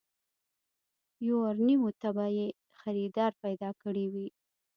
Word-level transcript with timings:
يوارنيمو 1.27 1.89
ته 2.01 2.09
به 2.15 2.25
يې 2.37 2.47
خريدار 2.79 3.31
پيدا 3.43 3.69
کړی 3.81 4.05
وي. 4.13 4.27